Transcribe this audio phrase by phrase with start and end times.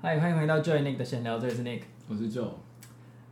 [0.00, 2.50] 嗨，欢迎回到 Joe Nick 的闲聊，这里是 Nick，我是 Joe。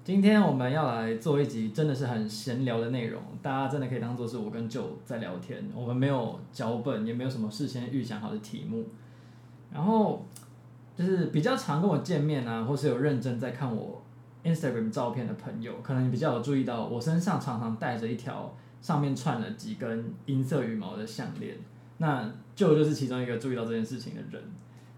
[0.03, 8.85] 今天我们要来做一集，真的是很闲聊的内容，大家真的可以当做是我跟 Joe 在聊天，我们没有脚本，也没有什么事先预想好的题目。
[9.73, 10.27] 然后
[10.97, 14.03] 就是比较常跟我见面啊，或是有认真在看我
[14.43, 18.53] Instagram 照片的朋友，可能比较有注意到我身上常常带着一条
[18.83, 21.57] 上面串了几根银色羽毛的项链。
[21.99, 22.25] 那
[22.57, 24.43] Joe 就是其中一个注意到这件事情的人。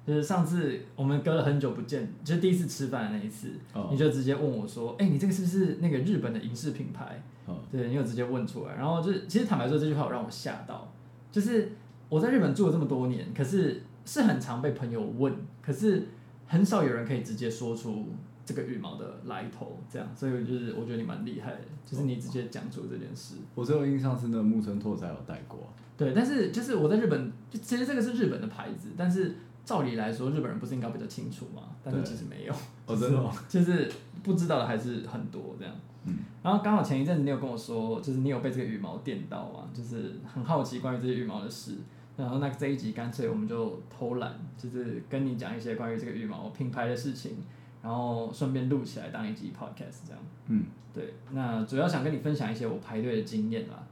[0.09, 3.91] 就是上次我们隔了很久不见，就是第一次吃饭的那一次，oh.
[3.91, 7.59] 你就直接问我说：“哎、欸，你这个是不是那个日本的银饰品牌？” oh.
[7.70, 8.74] 对，你有直接问出来。
[8.74, 10.91] 然后就是，其实坦白说，这句话有让我吓到。
[11.30, 11.73] 就是
[12.09, 16.06] 我在日本住了这么多年，可是是很常被朋友问，可是
[16.46, 18.06] 很少有人可以直接说出
[18.46, 19.79] 这个羽毛的来头。
[19.93, 23.34] 这样，所以就是我觉得你蛮厉害的，就是你直接讲出这件事。
[23.54, 25.70] 我最有印象是那木村拓哉有戴过。
[25.98, 29.34] 对，但是就是我在日本，就其实这个是日本的牌子，但是。
[29.68, 31.64] 照理来说，日本人不是应该比较清楚吗？
[31.84, 32.54] 但是其实没有，
[32.86, 33.30] 哦，真的？
[33.46, 35.74] 就是不知道的还是很多这样。
[36.06, 41.74] 嗯，然后刚好前一阵子你有跟我说，就是你有被这个羽毛电到啊，就是很好奇关于这些羽毛的事。
[42.16, 47.37] 然后那这一集干脆我们就偷懒，就是跟你讲一些关于这个羽毛品牌的事情，
[47.82, 50.23] 然后顺便录起来当一集 podcast 这样。
[50.46, 53.87] 嗯，对，那主要想跟你分享一些我排队的经验啦。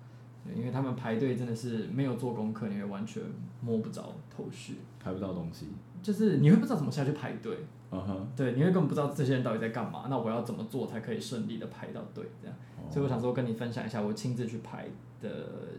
[0.55, 3.23] 因为他们排队真的是没有做功课，你会完全
[3.61, 5.69] 摸不着头绪，排不到东西，
[6.03, 7.57] 就是你会不知道怎么下去排队。
[7.91, 10.07] 嗯哼，对，你会根本不知道这些人到底在干嘛。
[10.11, 12.25] 那我要怎么做才可以顺利的排到队？
[12.43, 14.87] 这样，哦，所以我想说跟你分享一下我亲自去排
[15.21, 15.29] 的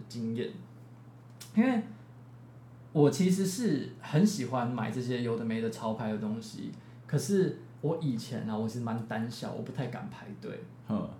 [0.07, 0.49] 经验。
[1.55, 1.81] 因为
[2.93, 6.71] 我其实是很喜欢买这些有的没的潮牌的东西，
[7.05, 7.59] 可是。
[7.79, 10.63] 我以前呢、啊，我是蛮胆小，我不太敢排队，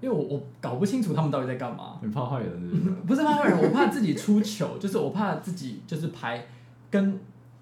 [0.01, 1.99] 因为我我搞不清楚他们到底在干嘛。
[2.01, 2.95] 你怕坏人是不是？
[3.07, 6.45] 不是怕坏人，我怕自己出糗， 就是我怕自己就是排
[6.89, 7.09] 跟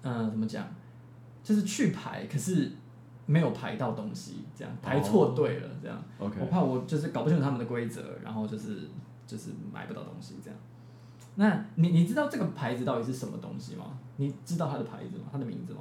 [0.02, 0.64] 嗯、呃、怎么讲，
[1.42, 2.70] 就是去排，可是
[3.26, 6.00] 没有排到东西，这样排错队了，这样。
[6.18, 8.88] OK，我怕我就是搞不清楚他们的规则，然后就是
[9.26, 10.58] 就是买不到东西这样。
[11.34, 13.84] 那你你知道这个牌子到底是什么东西吗？
[14.16, 15.24] 你知道它的牌子吗？
[15.32, 15.80] 它的名字吗？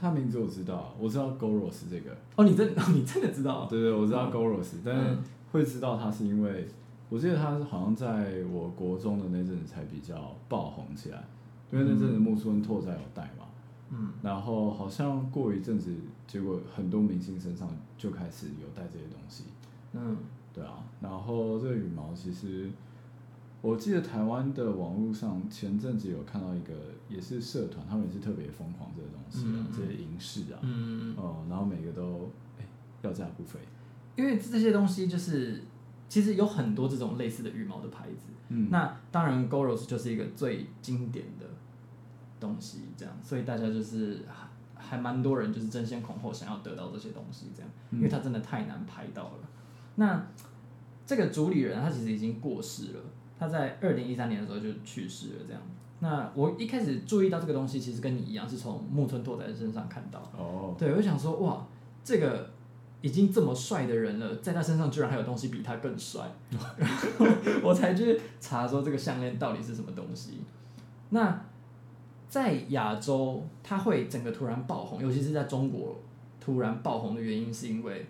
[0.00, 2.16] 他名字我知道，我知道 Goros 这个。
[2.36, 3.66] 哦，你真 你真的知道？
[3.66, 5.18] 对对，我知道 Goros，但是
[5.52, 6.68] 会知道他是因为，
[7.08, 11.24] 我记得他好像在我国中的那阵子才比较爆红起来，
[11.70, 13.46] 因为那阵子木村拓哉有戴嘛。
[13.90, 14.12] 嗯。
[14.22, 15.94] 然后好像过一阵子，
[16.26, 19.44] 结果很多明星身上就开始有戴这些东西。
[19.92, 20.16] 嗯。
[20.52, 22.70] 对啊，然后这个羽毛其实。
[23.60, 26.72] 我记得台湾的网络上前阵子有看到一个
[27.08, 32.64] 也是社团，他们也是特别疯狂这个东西啊，嗯、这些银饰啊，嗯哦，然后每个都哎
[33.02, 33.58] 要价不菲，
[34.18, 35.62] 因为这些东西就是
[36.08, 41.46] 其实有很多这种类似的羽毛的牌子，嗯，那当然 Goros 就是一个最经典的
[42.40, 44.24] 东西，这样，所以大家就是
[44.74, 49.38] 还蛮多人就是争先恐后想要得到这些东西，这样，因为它真的太难拍到了。
[49.42, 49.48] 嗯、
[49.94, 50.26] 那
[51.06, 53.00] 这个主理人他其实已经过世了。
[53.38, 55.62] 他在二零一三年的时候就去世了，这样。
[56.00, 60.18] 那我一开始注意到这个东西，其实跟你一样，是从木村拓哉身上看到。
[60.36, 60.74] 哦。
[60.76, 61.64] 对，我就想说，哇，
[62.02, 62.50] 这个
[63.00, 66.22] 已经这么帅的人了，在他身上居然还有东西比他更帅。
[66.50, 66.88] 然
[67.18, 67.26] 后
[67.62, 70.40] 我才去查说这个项链到底是什么东西。
[71.10, 71.44] 那
[72.28, 75.98] 在亚洲，它会整个突然爆红，尤其是在中国
[76.40, 78.06] 突然爆红的原因，是因为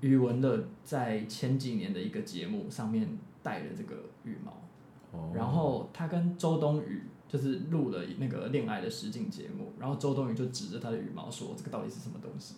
[0.00, 3.06] 余文乐在前几年的一个节目上面
[3.42, 4.52] 戴了这个羽毛。
[5.34, 12.56] 然后他跟周冬雨就是录了那个恋爱的实境节目，然后周冬雨就指着他的羽毛说：“这个到底是什么东西？”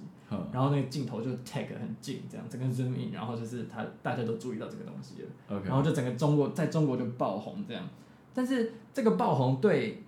[0.50, 5.60] 然后那个镜头就 take 很近，这样整个 zoom in，然后就是他大家都注意到这个东西了。
[5.62, 7.86] 然后就整个中国在中国就爆红这样。
[8.32, 10.02] 但是这个爆红对，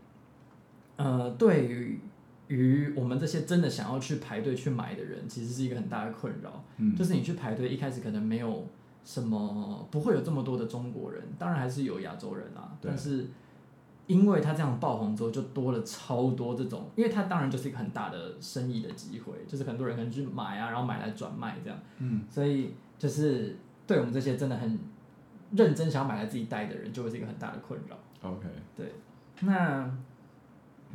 [0.97, 2.00] 呃，对于
[2.48, 6.64] 于我们这些真的想要去排队去买的人，其实是一个很大的困扰。
[6.78, 8.66] 嗯，就是你去排队一开始可能没有。
[9.06, 11.22] 什么不会有这么多的中国人？
[11.38, 12.74] 当然还是有亚洲人啊。
[12.80, 13.26] 但是
[14.06, 21.78] 因为他这样爆红之后，就多了超多这种，因为他当然就是一个很大的生意的机会，就是很多人可能去买啊，然后买来转卖这样。
[21.98, 22.22] 嗯。
[22.28, 23.56] 所以就是
[23.86, 24.78] 对我们这些真的很
[25.53, 27.97] 认真想要买来自己戴的人，就会是一个很大的困扰。
[28.28, 28.48] OK。
[28.77, 28.92] 对。
[29.41, 29.91] 那。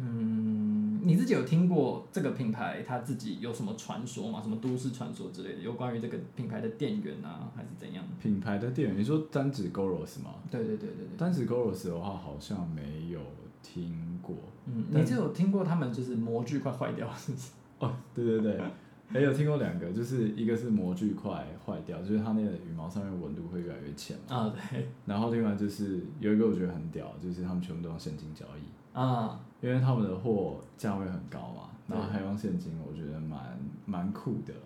[0.01, 4.41] 嗯，你自己有听过这个品牌他自己有什么传说吗？
[4.41, 8.03] 什么都市传说之类的，有关于这个品牌的店员啊，还是怎样？
[8.21, 10.35] 品牌的店员，你说单指 Goros 吗？
[10.49, 13.19] 对对对对对，单指 Goros 的话，好像没有
[13.61, 14.35] 听过。
[14.65, 17.51] 嗯，你只有听过他们就是模具快坏掉，是不是？
[17.79, 18.61] 哦，对对对，
[19.09, 24.35] 还有听过两个，就是一个是模具快坏掉，就是它那个羽毛上面纹路会越来越浅嘛。
[24.35, 24.87] 啊，对。
[25.05, 28.61] 然后另外就是有一个我觉得很屌，就是他们全部都用现金交易。
[28.93, 29.39] 啊。
[29.61, 34.61] 因为他们的货价位很高嘛，然后还用现金，我觉得蛮蛮酷的啦。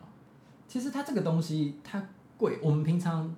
[0.68, 3.36] 其实它这个东西它贵，我们平常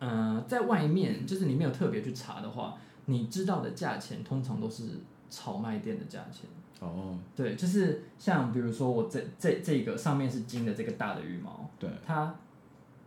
[0.00, 4.98] 呃在外面就是你没有特别去查的话，你知道的价钱通常都是
[5.30, 6.50] 炒卖店的价钱。
[6.80, 12.34] 哦，对，就是像比如说我这这这个上面是金的这个大的羽毛，对，它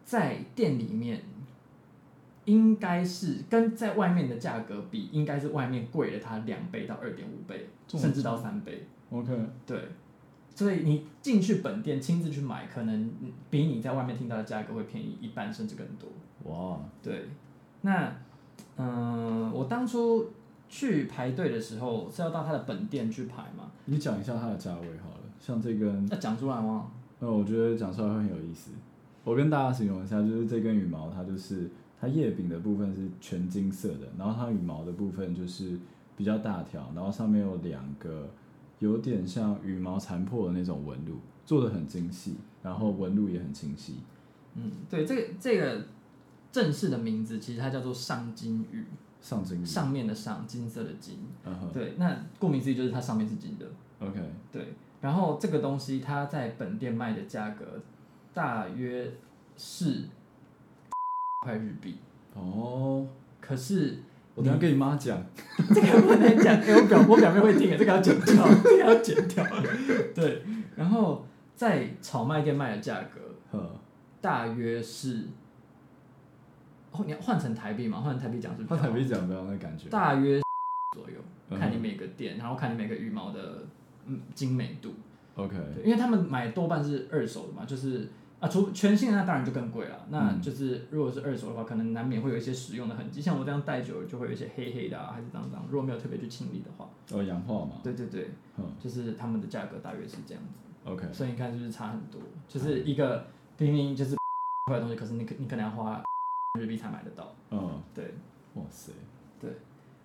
[0.06, 1.22] 在店里面
[2.52, 8.86] 应该是跟在外面的价格比，应该是外面贵了它两倍到二点五倍，甚至到三倍。
[9.10, 9.34] OK，
[9.66, 9.80] 对，
[10.54, 13.12] 所以你进去本店亲自去买，可能
[13.50, 16.10] 比你在外面听到的价格会便宜一半甚至更多。
[16.52, 17.30] 哇，对，
[17.82, 18.14] 那
[18.76, 20.32] 嗯、呃，我当初。
[20.74, 23.70] 去排队的时候是要到他的本店去排嘛？
[23.84, 26.90] 你讲一下它的价位好了，像这根那讲出来吗？
[27.20, 28.72] 呃，我觉得讲出来会很有意思。
[29.26, 31.70] 我跟大家形容一下，就是这根羽毛，它就是
[32.02, 35.80] 它叶柄的部分是全金色的，然后它羽毛的部分就是
[36.18, 38.28] 比较大条，然后上面有两个
[38.80, 43.98] 有点像羽毛残破的那种纹路，做的很精细，然后纹路也很清晰。
[44.56, 45.86] 嗯，对，这个这个
[46.52, 48.84] 正式的名字其实它叫做上金羽。
[49.22, 51.72] 上金上面的上金色的金，uh -huh.
[51.72, 53.68] 对，那顾名思义就是它上面是金的。
[54.00, 54.20] OK，
[54.52, 57.80] 对，然后这个东西它在本店卖的价格
[58.34, 59.12] 大约
[59.56, 60.06] 是
[61.42, 61.98] 块日币。
[62.34, 63.08] 哦，
[63.40, 63.98] 可是
[64.36, 65.22] 我等下跟你妈讲，
[65.74, 69.46] 这个不能讲， 哎，我表我表妹会听，这个要剪掉，这个要剪掉。
[70.16, 70.44] 对，
[70.76, 73.60] 然后在炒卖店卖的价格，
[74.22, 75.28] 大约是。
[76.92, 78.00] 哦，你要换成台币嘛？
[78.00, 78.64] 换成台币讲是？
[78.66, 79.90] 换台币讲不要那感觉。
[79.90, 80.42] 大约
[80.94, 83.64] 左右，看你每个店，然后看你每个羽毛的
[84.06, 84.94] 嗯精美度。
[85.36, 85.56] OK。
[85.84, 88.10] 因为他们买多半是二手的嘛，就是
[88.42, 90.06] 啊，除全新的那当然就更贵了。
[90.10, 95.64] 那就是如果是二手的话，可能难免会有一些使用的痕迹，像我这样戴久了就会有一些黑黑的啊，还是脏脏。
[95.70, 97.76] 如果没有特别去清理的话，哦，氧化嘛。
[97.84, 98.30] 对对对，
[98.80, 100.90] 就是他们的价格大约是这样子。
[100.90, 101.08] OK。
[101.14, 103.26] 所以你看，就是差很多，就是一个
[103.60, 104.16] 明明就是
[104.68, 106.02] 坏的东西，可是你可你可能要花。
[106.60, 107.34] 日币才买得到。
[107.50, 108.14] 嗯，对，
[108.56, 108.92] 哇塞，
[109.40, 109.50] 对。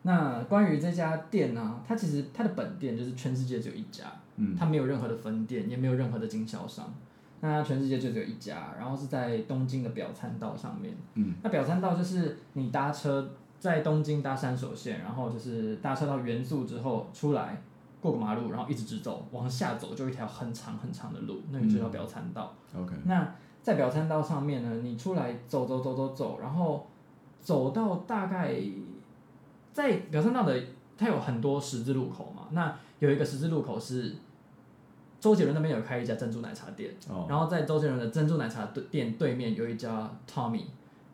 [0.03, 4.05] 那关于这家店呢、啊，它其实它的本店就是全世界只有一家，
[4.37, 6.95] 嗯，它没有任何的分店，也没有任何的经销商。
[7.41, 10.95] 那全世界就只有一家，然后是在东京的表参道上面。
[11.15, 17.63] 嗯，那表参道就是你搭车在东京搭山手线，然后就是搭车到原宿之后出来
[18.01, 22.55] 过个马路，然后一直直走往下走，就一条很长很长的路，那个就叫表参道。
[22.77, 23.35] OK，那。
[23.63, 26.87] 在表参道上面呢，你出来走走走走走，然后
[27.41, 28.55] 走到大概
[29.73, 30.57] 在表参道的，
[30.97, 32.45] 它有很多十字路口嘛。
[32.53, 34.15] 那有一个十字路口是
[35.21, 37.31] 周杰伦那边有开一家珍珠奶茶店，oh.
[37.31, 40.63] 然后在周杰伦的珍珠奶茶店对面有一家 Tommy，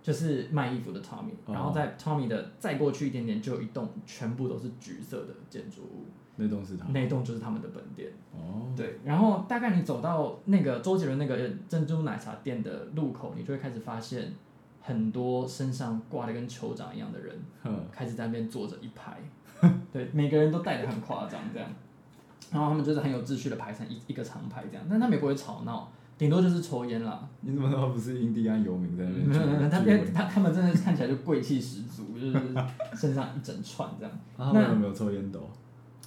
[0.03, 1.33] 就是卖衣服的 Tommy。
[1.47, 6.07] 然后在 Tommy 的再过去一点点，就有一栋全部都是橘色的建筑物。
[6.37, 8.11] 那栋是他，那栋就是他们的本店。
[8.33, 14.33] 哦，对，然后大概你走到那个周杰伦那个珍珠奶茶店的路口，你就会开始发现
[14.81, 17.39] 很多身上挂的跟酋长一样的人，
[17.93, 19.19] 开始在那边坐着一排。
[19.93, 21.69] 对，每个人都戴的很夸张这样，
[22.53, 27.27] 然后他们就是很有秩序的排成一一个长排这样，但他们也不会吵闹，顶多就是抽烟啦。
[27.41, 29.27] 你怎么知道不是印第安游民在那边？
[29.27, 32.55] 没有没有，他他他们真的看起来就贵气十足，就是
[32.95, 34.13] 身上一整串这样。
[34.37, 35.41] 啊、他们有没有抽烟斗？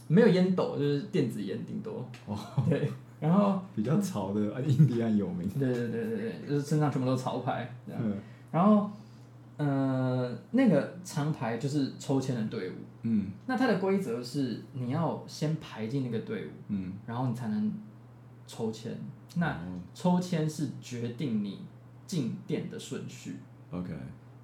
[0.08, 2.08] 没有烟斗，就是电子烟顶多。
[2.28, 2.38] 哦，
[2.70, 5.50] 对，然后 比较潮的啊，印第安游民。
[5.50, 8.00] 对对对对对，就是身上全部都潮牌这样。
[8.06, 8.16] 嗯。
[8.52, 8.90] 然后，
[9.58, 12.74] 呃，那个长排就是抽签的队伍。
[13.06, 13.28] 嗯。
[13.46, 17.72] 那它的规则是，你要先排进那个队伍，嗯，然后你才能
[18.48, 18.98] 抽签。
[19.38, 19.60] 那
[19.94, 21.60] 抽签是决定你
[22.08, 23.38] 进店的顺序。
[23.72, 23.94] OK。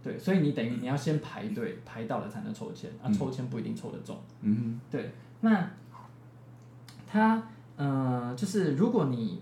[0.04, 2.90] 对，所以你等于你要先排队，排到了才能抽签。
[3.04, 4.18] 啊，抽签不一定抽得中。
[4.42, 4.80] 嗯哼。
[4.90, 5.12] 对。
[5.42, 5.70] 那
[7.08, 7.44] 他
[7.78, 9.42] 嗯、呃，就是如果你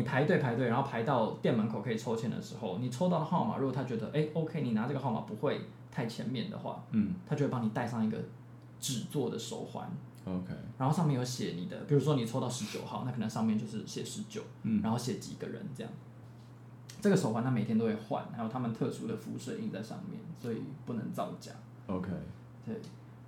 [0.00, 5.60] 你排队排队，然后排到店门口可以抽签的时候，你抽到的号码，如果他觉得哎，OK，你拿这个号码不会
[5.92, 8.16] 太前面的话，嗯，他就会帮你戴上一个
[8.80, 9.86] 纸做的手环
[10.24, 15.92] ，OK，然后上面有写你的，比如说你抽到十九号，那可能上面就是写十九，嗯，然后写几个人这样。
[17.02, 21.52] 这个手环他每天都会换，还有他们特殊的辐射印在上面，所以不能造假
[21.86, 22.08] ，OK，
[22.64, 22.74] 对，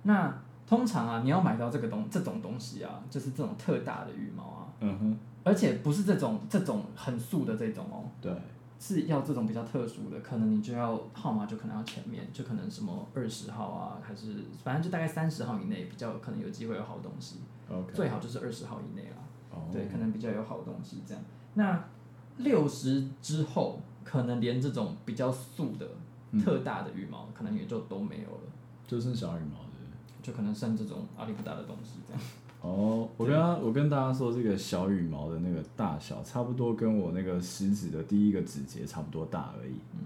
[0.01, 0.35] 那。
[0.65, 8.31] 通常啊，你要买到这个东这种东西啊，就是这种特大的羽毛啊，嗯哼，而且不是这种这种很素的这种哦，对，
[8.79, 17.37] 是要这种比较特殊的，可能你就要号码就可能要前面，就可能什么二十号啊，还是反正就大概三十号以内比较可能有机会有好东西
[17.69, 19.17] ，OK，最好就是二十号以内啦
[19.51, 19.71] ，oh.
[19.71, 21.23] 对，可能比较有好东西这样。
[21.55, 21.85] 那
[22.37, 25.87] 六十之后，可能连这种比较素的、
[26.43, 28.51] 特大的羽毛，可能也就都没有了，
[28.87, 29.63] 就剩小羽毛。
[30.21, 32.21] 就可能剩这种阿里不达的东西这样。
[32.63, 39.73] 哦，我跟他，我跟大家说，这个小羽毛的那个大小，差不多跟我那个食指的第一个指节差不多大而已。
[39.91, 39.99] 嗯，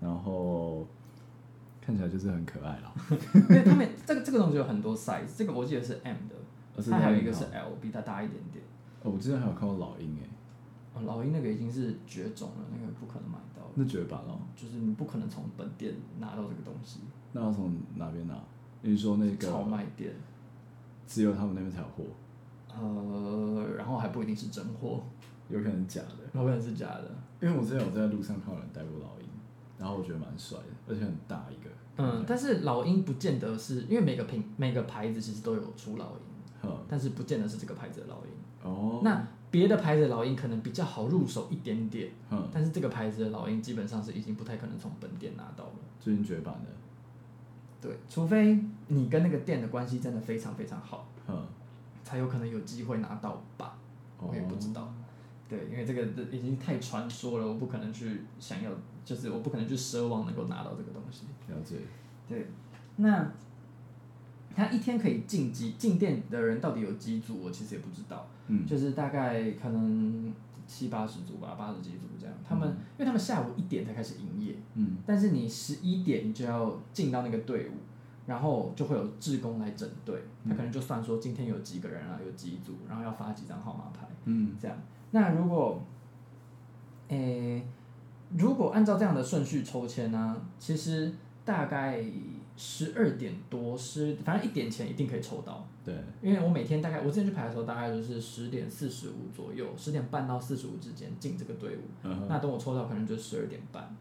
[0.00, 0.86] 然后
[1.84, 2.94] 看起来就是很可爱啦。
[3.34, 8.64] 因为他们这个这个东西有很多 size，这个我记得是 M 的，它还有一个是 L，比它大一点点。
[9.02, 10.30] 哦，我之前还有看过老鹰诶。
[10.94, 13.62] 哦，老鹰那个已经是绝种了，那个不可能买到。
[13.74, 17.00] 那绝版了，就是你不可能从本店拿到这个东西。
[17.32, 18.38] 那要从哪边拿？
[18.82, 20.12] 你说那个炒卖店。
[21.06, 22.04] 只有他们那边才有货，
[22.68, 25.02] 呃，然后还不一定是真货，
[25.48, 27.10] 有可能假的，有可能是假的。
[27.40, 29.28] 因为我之前有在路上看到人带过老鹰，
[29.78, 31.70] 然后我觉得蛮帅的，而且很大一个。
[31.96, 38.32] 嗯，但是老鹰不见得是因为每个品每个牌子其实都有出老鹰，但是不见得是这个牌子的老鹰。
[38.62, 46.70] 哦，那别的牌子的老鹰可能比较好入手一点点，嗯，但是这个牌子的老鹰基本上是已经不太可能从本店拿到了，最近绝版的。
[47.84, 51.46] 对，除非你跟那个店的关系真的非常非常好，嗯，
[52.02, 53.76] 才有可能有机会拿到吧，
[54.18, 54.84] 我也不知道。
[54.84, 54.94] 哦、
[55.50, 58.70] 对，因为这个已经太传说了，我不可能去想要，
[59.04, 61.26] 就是我不可能去奢望能够拿到这个东西。
[61.48, 61.76] 了解。
[62.26, 62.46] 对，
[62.96, 63.30] 那
[64.56, 67.42] 他一天可以进几进店的人到底有几组？
[67.42, 68.26] 我其实也不知道。
[68.46, 70.32] 嗯，就是大概可能。
[70.66, 72.34] 七八十组吧，八十几组这样。
[72.46, 77.72] 他们，嗯、因为他们下午一点才开始营业，嗯，但是你十一点就要进到那个队伍，
[78.26, 84.76] 然后就会有志工来整队，他可能就算说今天有几个人啊，有几组，然后要发几张号码牌，嗯，这样。
[85.10, 85.82] 那如果，
[87.08, 87.66] 诶、欸，
[88.36, 91.12] 如果按照这样的顺序抽签呢，其实
[91.44, 92.04] 大概。
[92.56, 95.66] 十二点多，十反正一点前一定可以抽到。
[95.84, 101.80] 对，因为我每天大概我之前去排的时候，大概就是十点四十五左右，十点半到四十五之间进这个队伍。
[102.04, 102.26] 嗯。
[102.28, 103.94] 那等我抽到，可能就十二点半。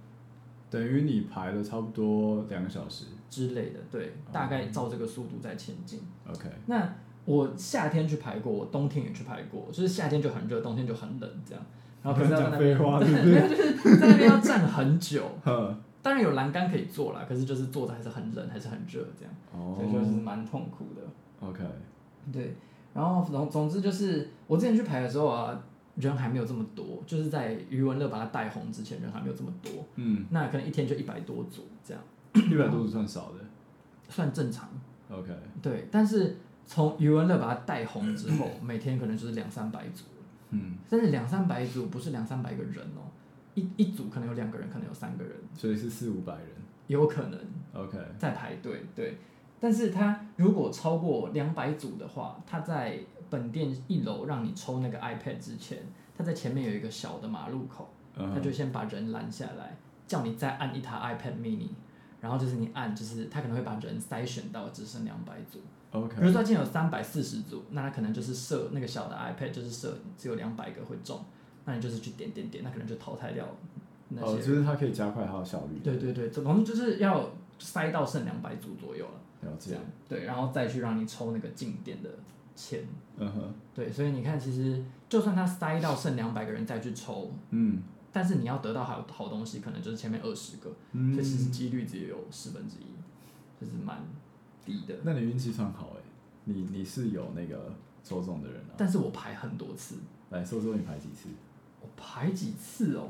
[0.69, 5.99] 等于你排了差不多两个小时之类的，对，大概照这个速度在前进。
[6.27, 6.49] OK。
[6.65, 6.95] 那
[7.25, 11.65] 我夏天去排过，我冬天也去排过，就是夏天就很热，冬天就很冷这样。
[12.01, 15.23] 然后可能在那边，没有 就是在那边要站很久。
[16.03, 19.75] 当然有栏杆可以坐啦，可是就是坐着还是很冷，还是很热这样，oh.
[19.75, 21.01] 所以就是蛮痛苦的。
[21.47, 21.63] OK，
[22.31, 22.53] 对，
[22.93, 25.57] 然后总总之就是我之前去排的时候啊，
[25.95, 29.71] 人还没有这么多，就是在余文乐把它带红之前，人还没有这么多。
[29.95, 33.39] 嗯，那可能一天就一百多组这样，一百多组算少的，
[34.09, 34.69] 算正常。
[35.09, 35.31] OK，
[35.61, 40.03] 对，但是从余文乐把它带红之后， 每天可能就是两三百组。
[40.49, 43.07] 嗯，但是两三百组不是两三百个人哦。
[43.55, 46.47] 一一组可能有两个人，可能有三个人，所以是四五百人，
[46.87, 47.39] 有可能。
[47.73, 49.17] OK，在排队，对。
[49.59, 55.79] 但是他如果超过两百组的话，他在本店一楼让你抽那个 iPad 之前，
[56.17, 61.69] 他在前面有一个小的马路口，他就先把人拦下来，叫你再按一台 iPad mini，
[62.19, 65.59] 然后就是你按，就是他可能会把人筛选到只剩两百组。
[65.91, 71.23] OK，比如说今天有三百四十组，那他可能就是设那个小的 iPad，就是设只有两百个会中。
[71.65, 73.47] 那你就是去点点点，那可能就淘汰掉
[74.09, 74.27] 那些。
[74.27, 75.79] 哦，就是它可以加快它的效率。
[75.83, 79.49] 对对对，总之就是要塞到剩两百组左右了。
[79.49, 79.77] 了解。
[80.07, 82.09] 对，然后再去让你抽那个进店的
[82.55, 82.83] 钱。
[83.17, 83.53] 嗯哼。
[83.73, 92.85] 对，所以你看，其实就算他塞到剩两百个人再去抽，嗯，但是你要得到好好东西，可能就是前面二十个，嗯，所以其实几率只有十分之一，
[93.59, 94.03] 就是蛮
[94.65, 94.95] 低的。
[95.03, 96.01] 那你运气算好哎，
[96.43, 98.75] 你你是有那个抽中的人啊？
[98.77, 99.95] 但是我排很多次。
[100.29, 101.29] 来说说你排几次？
[101.83, 103.09] 我排几次哦？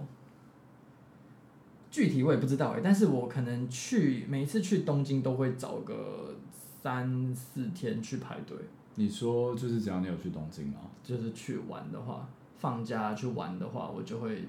[1.92, 6.36] 具体我也不知道哎，但是我可能去每一次去东京都会找个
[6.82, 8.58] 三四天去排队。
[8.96, 12.28] 你说就是只要你有去东京吗，就是去玩的话，
[12.58, 14.44] 放假去玩的话，我就会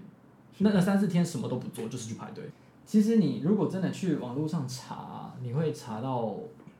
[0.58, 2.44] 那那三四天什么都不做，就是去排队。
[2.86, 6.34] 其实你如果真的去网络上查，你会查到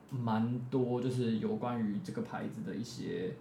[0.09, 3.35] 蛮多，就是有关于这个牌子的一些。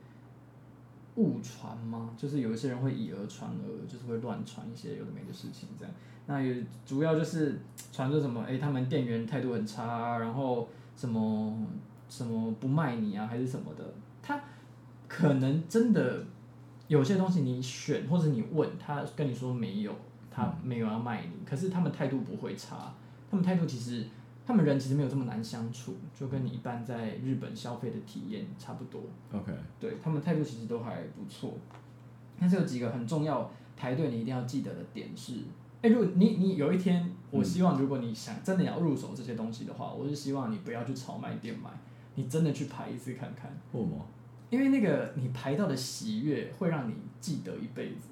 [1.16, 2.10] 误传吗？
[2.16, 5.94] 就是有一些人会以讹传讹，就是会乱传一些有的没的事情，这样。
[6.26, 7.60] 那也主要就是
[7.92, 11.56] 传说什么，诶、他们店员态度很差，然后什么
[12.08, 13.84] 什么不卖你啊，还是什么的。
[14.22, 14.40] 他
[15.06, 16.24] 可能真的
[16.88, 19.94] 有些东西你选或者你问他，跟你说没有，
[20.30, 22.94] 他没有要卖你，可是他们态度不会差，
[23.30, 24.04] 他们态度其实。
[24.46, 29.00] 他们人其实没有这么难相处，就跟你一般在日本消费的体验差不多。
[29.32, 31.54] OK，对，他们态度其实都还不错。
[32.38, 35.38] 但是有几个很重要排队你一定要记得的点是：
[35.80, 41.70] 哎，如果你你有一天，我希望如果你想真的要入手这些东西的话，我是希望你不要去炒卖店买，
[42.16, 43.50] 你真的去排一次看看。
[43.72, 44.06] 为什么？
[44.50, 48.08] 因为那个你排到的喜悦会让你记得一辈子。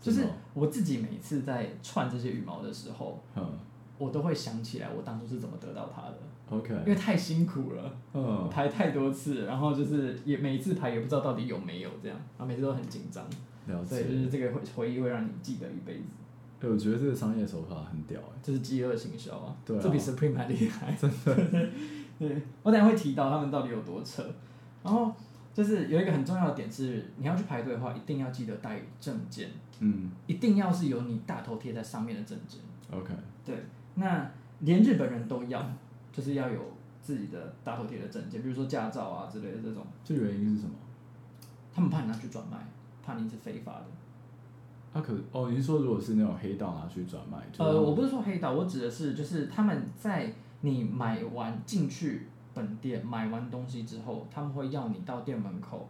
[0.00, 3.58] 就是我自己每次在串这些羽毛的时候，嗯。
[4.02, 6.18] 我都会想起来我当初是怎么得到它的。
[6.50, 13.24] OK，因为太辛苦了，嗯，排太多次，然后就是也每一次排也不知道到底有没有这样，然后每次都很紧张。
[13.66, 13.96] 了解。
[13.96, 16.04] 所以就是这个回回忆会让你记得一辈子。
[16.60, 21.68] 对，我觉得这个商业手法很屌哎，这是饥饿行销啊，对啊，这比 Supreme 还厉害，真的。
[22.18, 24.22] 对，我等下会提到他们到底有多扯。
[24.82, 25.12] 然后
[25.54, 29.48] 就是有一个很重要的点是，你要去排队的话，一定要记得带证件，
[29.80, 32.60] 嗯，一定要是有你大头贴在上面的证件。
[32.90, 33.56] OK，对，
[33.94, 34.30] 那
[34.60, 35.64] 连日本人都要，
[36.12, 36.60] 就是要有
[37.00, 39.84] 自己的大头贴的证件，比如说驾照啊之类的这种。
[40.04, 40.74] 这原因是什么？
[41.74, 42.58] 他们怕你拿去转卖，
[43.02, 43.84] 怕你是非法的。
[44.92, 47.38] 他、啊、可哦，你是说如果是那种黑道拿去转卖？
[47.58, 55.88] 呃，我不是说黑道，我指的是就是他们在你买完进去本店买完东西之后，他们会要你到店门口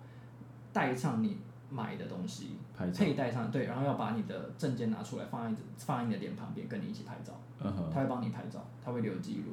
[0.72, 2.56] 带上你买的东西，
[2.90, 7.32] 佩戴上对，然后要把你的证件拿出来放在放在你的脸旁边，跟你一起拍照。
[7.60, 9.52] 嗯哼，他会帮你拍照，他会留记录。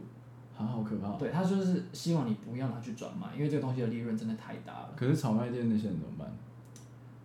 [0.57, 1.11] 啊，好可怕！
[1.17, 4.89] 对，他就是希望你不要拿去转卖，因为这个东西的利润真的太大了。
[4.95, 6.29] 可是炒卖店那些人怎么办？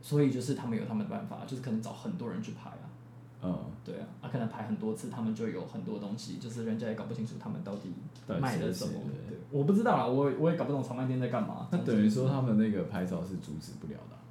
[0.00, 2.87] 所以就是他们有他们的办法，就是可能找很多人去拍啊。
[3.42, 7.92] 嗯，对啊，啊可能拍很多次，他们就有很多东西，就是人家也搞不清楚他们到底
[8.40, 8.92] 卖的什么。
[9.28, 11.66] 对，我不知道啊，我我也搞不懂炒卖店在干嘛。
[11.73, 14.23] 那等于说他们那个拍照是阻止不了的啊。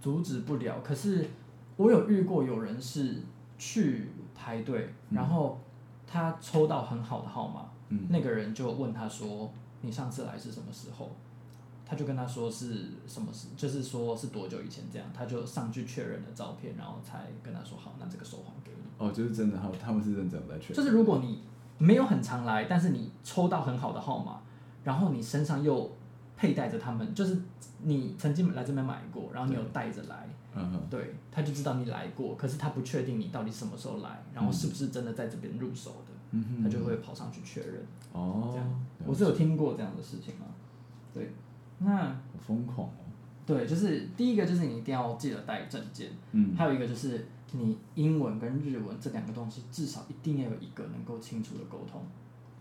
[0.00, 1.28] 阻止不了，可是
[1.76, 3.22] 我有遇过有人是
[3.58, 5.60] 去排队，然后
[6.06, 9.50] 他抽到很好的号码，嗯，那个人就问他说
[9.82, 11.10] ：“你上次来是什么时候？”
[11.90, 18.82] 他就跟他说是什么事，就是说是多久以前这样，他就上去确认了照片，然后才跟他说好，那这个手环给你。
[18.98, 20.76] 哦，就是真的，他他们是认真在确认。
[20.76, 21.40] 就是如果你
[21.78, 24.42] 没有很常来，但是你抽到很好的号码，
[24.84, 25.90] 然后你身上又
[26.38, 27.36] 佩戴着他们，就是
[27.82, 37.84] 你曾经来这边买过，然后你有带着来，嗯哼，对，他就知道你来过，可是他不确定你到底什么时候来，然后是不是真的在这边入手的，嗯哼，他就会跑上去确认。
[38.12, 40.46] 哦，这样，我是有听过这样的事情啊，
[41.12, 41.32] 对。
[41.80, 42.92] 那好疯狂哦！
[43.46, 52.02] 对，就是第一个就是你一定要记得带证件，嗯，还有一个就是你英文跟日文这两个东西至少一定要有一个能够清楚的沟通。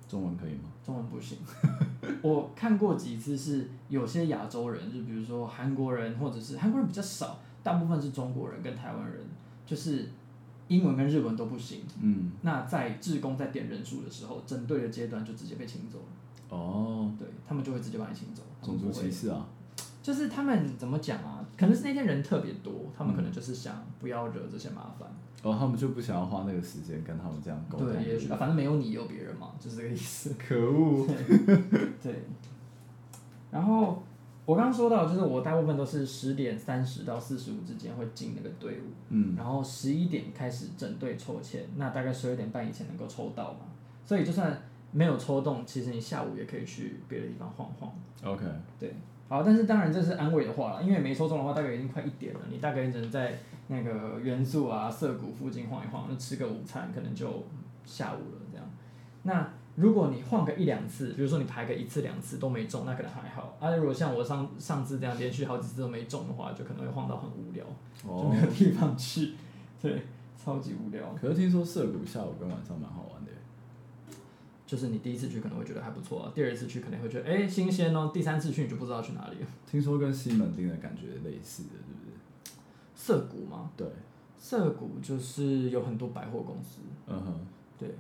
[0.07, 0.69] 中文可以吗？
[0.83, 1.37] 中文不行。
[2.21, 9.19] 我看过几次是有些亚洲人，就比如说韩国人或者是韩国人比较少，大部分是中国人跟台湾人，
[9.65, 10.09] 就是
[10.69, 11.81] 英文跟日文都不行。
[12.01, 16.57] 嗯，那在志工在点人数的时候，整队的阶段就直接被请走了。
[16.57, 18.41] 哦，对，他们就会直接把你请走。
[18.63, 19.45] 种族歧视啊，
[20.01, 21.36] 就是他们怎么讲啊？
[21.57, 25.09] 可能是那天人特别多，他们可能就是想不要惹这些麻烦。
[25.43, 27.87] 哦，他们就不想要花那个时间跟他们这样沟通。
[27.87, 30.35] 对，也许反正没有你，有别人嘛，就是这个意思。
[30.39, 31.07] 可恶。
[32.01, 32.23] 对。
[33.51, 34.03] 然后
[34.45, 43.59] 我刚刚说到，就是我大部分都是十点三十到四十五之间会进那个队伍，嗯，然后十一点开始整队抽签，那大概十二点半以前能够抽到嘛，
[44.05, 44.61] 所以就算。
[44.93, 47.93] 没有抽动，其实你下午也可以去别的地方晃晃。
[48.23, 48.45] OK，
[48.79, 48.95] 对，
[49.29, 57.43] 好，但是当然这是安慰的话了，因为没抽中的话，大概已经快一点了，你大概只能在那个元素啊、涩谷附近晃一晃，那吃个午餐，可能就
[57.83, 58.65] 下午了这样。
[59.23, 63.57] 那如果你晃个一两次，比如说你排个一次两次都没中，那可能还好。
[63.59, 67.65] 啊，如果像我上上次这样连续好几次都没中的话，就可能会晃到很无聊，
[68.03, 69.33] 就没有地方去，
[69.81, 70.03] 对，
[70.41, 71.13] 超级无聊。
[71.19, 73.16] 可是听说涩谷下午跟晚上蛮好玩的。
[74.67, 79.47] 就是你第一次去可能会觉得还不错啊，第二次去可能会觉得哎新鲜哦，第三次去你就不知道去哪里了。
[79.65, 82.53] 听说跟西门町的感觉类似的，对不对？
[82.93, 83.71] 涩谷吗？
[83.77, 83.87] 对，
[84.37, 86.81] 涩谷就是有很多百货公司。
[87.07, 87.33] 嗯哼，
[87.79, 87.95] 对。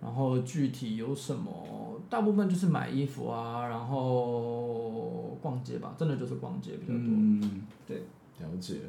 [0.00, 2.00] 然后具体有什么？
[2.08, 7.00] 大部分就是买衣服啊，然后逛街吧，真的就是逛街比较多。
[7.00, 8.02] 嗯，对，
[8.38, 8.80] 了解。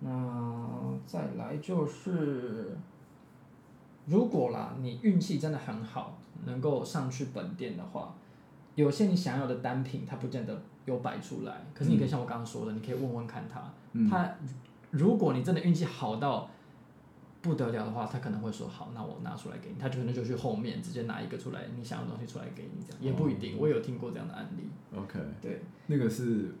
[0.00, 2.76] 那再来就是。
[4.06, 8.14] 如果啦，你运气真的很好，能够上去本店的话，
[8.74, 11.64] 有些你想要的单品，它不见得有摆出来。
[11.72, 14.34] 可是你可以像我刚刚说的，嗯、你可以问问看他，嗯、他
[14.90, 16.50] 如果你真的运气好到
[17.40, 19.76] 不得了的话，他可能会说好，那我拿出来给你。
[19.78, 23.56] 他就可能就去后面直接拿一个出来，你想要的东西出来给你，这样也不一定。
[23.58, 24.64] 我有听过这样的案例。
[24.94, 26.54] OK，对，那个是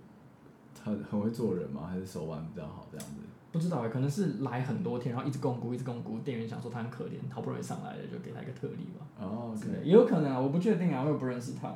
[0.74, 1.88] 他很会做人吗？
[1.90, 3.20] 还是手腕比较好这样子？
[3.54, 6.12] 不知道哎，可能是来很多天，然后一直摃龟，一直摃龟。
[6.24, 9.06] 店员想说他很可怜，好不容易上来了，就给他一个特例吧。
[9.20, 11.72] 哦，对，也有可能啊，我不确定啊，我又不认识他。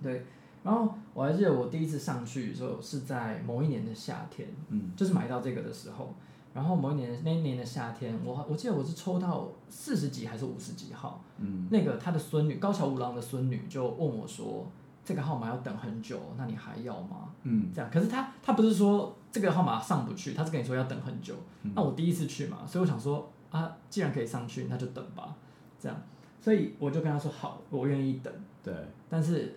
[0.00, 0.24] 对，
[0.62, 6.14] 然后我还记得我第一次上去的时候是在某一年的夏天，嗯，就是买到这个的时候，
[6.54, 14.64] 然后某一年那一年的夏天，我我记得我是抽到四十几还是五十几号，嗯，那个他的孙女高桥五郎的孙女就问我说。
[15.02, 17.30] 这个号码要等很久，那你还要吗？
[17.42, 17.90] 嗯，这样。
[17.90, 21.34] 可是他他不是说这个号码上不去，他是跟你说要等很久。
[21.62, 25.34] 嗯、那我第一次去嘛，所以我想说啊，既然可以上去，那就等吧，
[25.78, 26.02] 这样。
[26.40, 28.32] 所以我就跟他说好，我愿意等。
[28.62, 28.74] 对。
[29.08, 29.56] 但是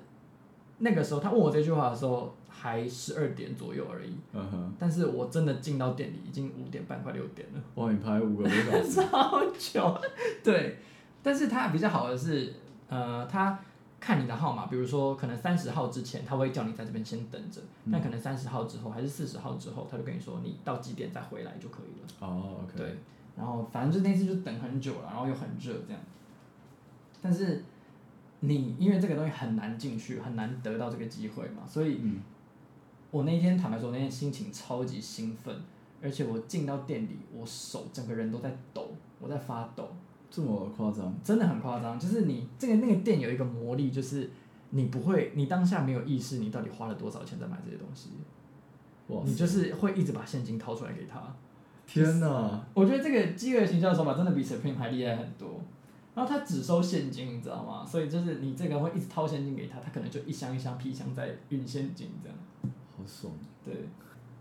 [0.79, 4.15] 那个时候他问我这句话的时候，还十二点左右而已。
[4.33, 4.73] 嗯哼。
[4.77, 7.62] 但是我真的进到店里已经五点半快六点了。
[7.75, 9.01] 哇，你排五个多小时。
[9.09, 10.01] 超久。
[10.43, 10.79] 对。
[11.21, 12.53] 但是他比较好的是，
[12.89, 13.57] 呃，他
[14.04, 22.28] 看你的号码，比如说可能三十号之前他会叫你在这边先等着，嗯、但可能三十号之后还是四十号之后，他就跟你说你到几点再回来就可以了。
[22.28, 22.76] 哦，OK。
[22.76, 22.98] 对。
[23.38, 26.02] 然后反正就那次就等很久了，然后又很热这样。
[27.22, 27.63] 但是
[28.42, 32.02] 你因为这个东西很难进去，很难得到这个机会嘛，所以，
[33.10, 35.56] 我那天坦白说，那天心情超级兴奋，
[36.02, 39.88] 而且我进到店里，我手整个人都在抖，我在发抖。
[40.36, 41.13] 这么夸张？
[41.24, 44.28] 真的很夸张，就是你这个那个店有一个魔力，就是
[44.72, 48.10] 你不会，你当下没有意识，你到底花了多少钱在买这些东西，
[49.10, 51.22] 哇，你就是会一直把现金掏出来给他。
[51.86, 52.65] 天哪！
[52.74, 55.62] 我觉得这个饥饿营销手法真的比 Supreme 还厉害很多。
[56.15, 57.86] 然后他只收现金，你知道吗？
[57.86, 62.38] 所以就是你这个会一直掏现金给他，他可能就一箱一箱皮箱在运现金这样。
[62.98, 63.32] 好爽。
[63.63, 63.74] 对。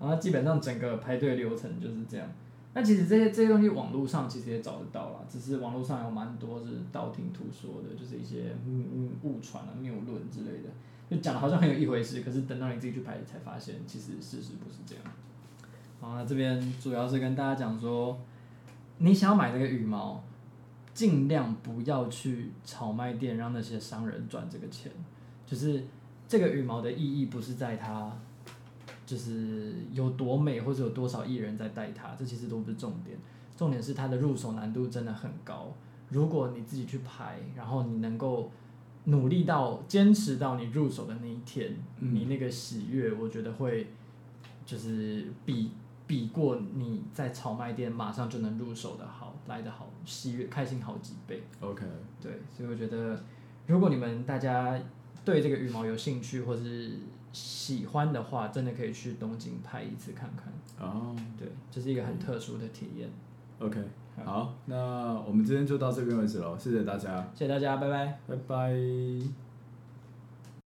[0.01, 2.27] 然后基本上整个排队流程就是这样。
[2.75, 10.69] 那其实这些这些东西网络上其实也找得到啦，只是网络上有蛮多是道听途说的，就是一些嗯嗯误传啊谬论之类的，
[11.11, 15.05] 就讲的好像很有一回事，可是等到你自己去拍才发现，其实事实不是这样。
[16.01, 18.19] 好，那这边主要是跟大家讲说，
[18.99, 20.23] 你想要买这个羽毛。
[20.95, 24.93] 尽量不要去炒卖店让那些商人赚这个钱，
[25.47, 25.83] 就是
[26.29, 28.15] 这个羽毛的意义不是在它，
[29.05, 33.19] 就是有多美或者有多少艺人在带它，这其实都不是重点，
[33.57, 35.73] 重点是它的入手难度真的很高。
[36.11, 38.51] 如果你自己去拍，然后你能够
[39.05, 43.89] 努力到坚持到你入手的那一天，嗯、你那个喜悦，我觉得会
[44.67, 45.71] 就是比。
[46.05, 51.43] 比过你在炒卖店马上就能入手的好来的好，喜悦开心好几倍。
[51.61, 51.87] OK，
[52.21, 53.19] 对，所以我觉得，
[53.67, 54.79] 如果你们大家
[55.25, 56.99] 对这个羽毛有兴趣或是
[57.33, 60.53] 喜欢的话，真的可以去东京拍一次看看。
[60.87, 63.09] 哦，对，这是一个很特殊的体验。
[63.59, 63.81] OK，
[64.25, 69.52] 好，那我们今天就到这边为止喽，谢谢大家，谢谢大家，拜拜，拜拜。